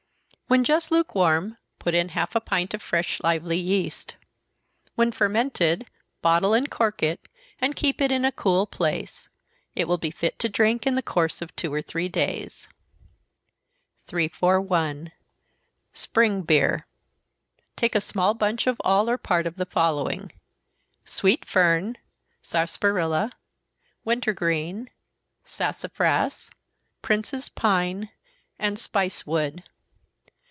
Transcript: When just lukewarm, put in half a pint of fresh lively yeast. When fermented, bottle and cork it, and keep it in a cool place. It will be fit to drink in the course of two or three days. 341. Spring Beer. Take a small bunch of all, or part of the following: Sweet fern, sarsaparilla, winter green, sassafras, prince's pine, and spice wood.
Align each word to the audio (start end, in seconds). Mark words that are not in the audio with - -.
When 0.47 0.65
just 0.65 0.91
lukewarm, 0.91 1.55
put 1.79 1.93
in 1.95 2.09
half 2.09 2.35
a 2.35 2.41
pint 2.41 2.73
of 2.73 2.81
fresh 2.81 3.21
lively 3.23 3.57
yeast. 3.57 4.17
When 4.95 5.13
fermented, 5.13 5.87
bottle 6.21 6.53
and 6.53 6.69
cork 6.69 7.01
it, 7.01 7.29
and 7.61 7.73
keep 7.73 8.01
it 8.01 8.11
in 8.11 8.25
a 8.25 8.33
cool 8.33 8.67
place. 8.67 9.29
It 9.75 9.87
will 9.87 9.97
be 9.97 10.11
fit 10.11 10.39
to 10.39 10.49
drink 10.49 10.85
in 10.85 10.95
the 10.95 11.01
course 11.01 11.41
of 11.41 11.55
two 11.55 11.73
or 11.73 11.81
three 11.81 12.09
days. 12.09 12.67
341. 14.07 15.13
Spring 15.93 16.41
Beer. 16.41 16.85
Take 17.77 17.95
a 17.95 18.01
small 18.01 18.33
bunch 18.33 18.67
of 18.67 18.75
all, 18.83 19.09
or 19.09 19.17
part 19.17 19.47
of 19.47 19.55
the 19.55 19.65
following: 19.65 20.33
Sweet 21.05 21.45
fern, 21.45 21.97
sarsaparilla, 22.41 23.31
winter 24.03 24.33
green, 24.33 24.89
sassafras, 25.45 26.51
prince's 27.01 27.47
pine, 27.47 28.09
and 28.59 28.77
spice 28.77 29.25
wood. 29.25 29.63